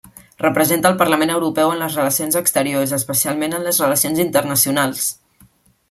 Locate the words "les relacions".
1.83-2.39, 3.69-4.27